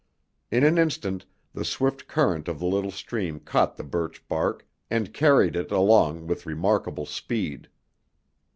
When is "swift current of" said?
1.63-2.57